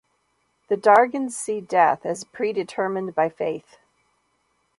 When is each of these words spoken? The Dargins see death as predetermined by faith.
The 0.67 0.77
Dargins 0.77 1.33
see 1.33 1.61
death 1.61 2.07
as 2.07 2.23
predetermined 2.23 3.13
by 3.13 3.29
faith. 3.29 3.77